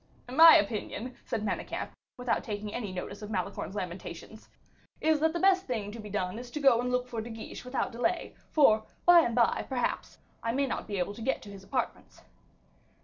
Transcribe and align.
"My 0.31 0.55
opinion," 0.55 1.15
said 1.25 1.43
Manicamp, 1.43 1.91
without 2.17 2.43
taking 2.43 2.73
any 2.73 2.91
notice 2.91 3.21
of 3.21 3.29
Malicorne's 3.29 3.75
lamentations, 3.75 4.49
"is 4.99 5.19
that 5.19 5.31
the 5.31 5.39
best 5.39 5.67
thing 5.67 5.91
to 5.91 5.99
be 5.99 6.09
done 6.09 6.39
is 6.39 6.49
to 6.49 6.59
go 6.59 6.81
and 6.81 6.91
look 6.91 7.07
for 7.07 7.21
De 7.21 7.29
Guiche 7.29 7.63
without 7.63 7.91
delay, 7.91 8.33
for, 8.49 8.83
by 9.05 9.19
and 9.19 9.35
by, 9.35 9.63
perhaps, 9.69 10.17
I 10.41 10.53
may 10.53 10.65
not 10.65 10.87
be 10.87 10.97
able 10.97 11.13
to 11.13 11.21
get 11.21 11.43
to 11.43 11.51
his 11.51 11.63
apartments." 11.63 12.23